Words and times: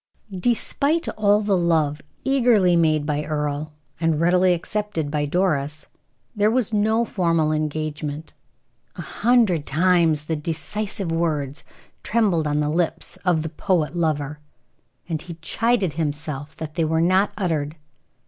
Despite 0.35 1.07
all 1.09 1.41
the 1.41 1.55
love 1.55 2.01
eagerly 2.23 2.75
made 2.75 3.05
by 3.05 3.23
Earle, 3.23 3.73
and 3.99 4.19
readily 4.19 4.55
accepted 4.55 5.11
by 5.11 5.25
Doris, 5.27 5.85
there 6.35 6.49
was 6.49 6.73
no 6.73 7.05
formal 7.05 7.51
engagement. 7.51 8.33
A 8.95 9.03
hundred 9.03 9.67
times 9.67 10.25
the 10.25 10.35
decisive 10.35 11.11
words 11.11 11.63
trembled 12.01 12.47
on 12.47 12.61
the 12.61 12.69
lips 12.71 13.17
of 13.25 13.43
the 13.43 13.49
poet 13.49 13.95
lover, 13.95 14.39
and 15.07 15.21
he 15.21 15.35
chided 15.35 15.93
himself 15.93 16.55
that 16.55 16.73
they 16.73 16.83
were 16.83 16.99
not 17.01 17.31
uttered. 17.37 17.75